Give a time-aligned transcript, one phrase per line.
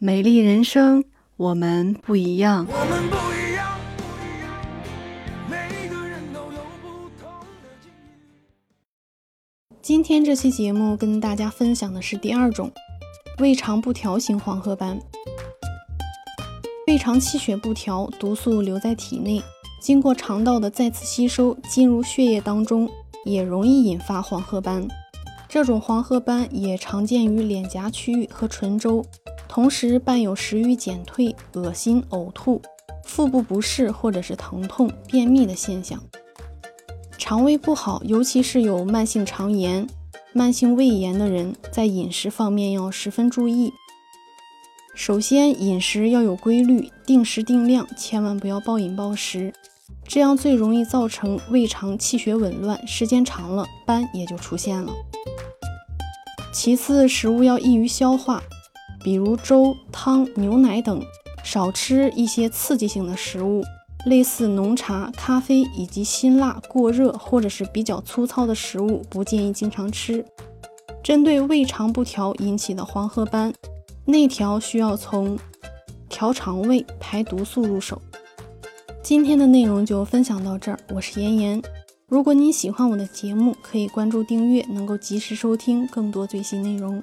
[0.00, 1.02] 美丽人生，
[1.36, 2.64] 我们不一样。
[2.70, 4.56] 我们不一样，不一样，
[5.50, 7.28] 每个人都有不同
[7.60, 8.14] 的境遇。
[9.82, 12.70] 今天这期节目跟大家分享的是第二种
[13.40, 15.00] 胃肠不调型黄褐斑。
[16.86, 19.42] 胃肠气血不调，毒素留在体内，
[19.80, 22.88] 经过肠道的再次吸收，进入血液当中，
[23.24, 24.86] 也容易引发黄褐斑。
[25.48, 29.04] 这种黄褐斑也常见于脸颊区域和唇周。
[29.48, 32.60] 同时伴有食欲减退、恶心、呕吐、
[33.04, 35.98] 腹部不适或者是疼痛、便秘的现象。
[37.16, 39.88] 肠胃不好，尤其是有慢性肠炎、
[40.34, 43.72] 慢性胃炎的人，在饮食方面要十分注意。
[44.94, 49.52] 首先，饮食要有规律，定时定量，千万不要暴饮暴食，
[50.06, 54.92] 这样最容易造成胃肠气血紊乱，时间长了斑也就出现了。
[56.52, 58.42] 其次，食物要易于消化。
[59.02, 61.00] 比如粥、汤、牛奶等，
[61.44, 63.62] 少吃一些刺激性的食物，
[64.06, 70.24] 类似浓茶、咖啡以及辛辣、过热或者是比较粗糙的食物，不建议经常吃。
[71.02, 73.54] 针对胃肠不调引起的黄褐斑，
[74.04, 75.38] 内调需要从
[76.08, 78.02] 调肠胃、排毒素入手。
[79.00, 81.62] 今天的内容就分享到这儿，我是妍妍。
[82.08, 87.02] 如果你喜欢我的节目，可以关注订阅，能够及时收听更多最新内容。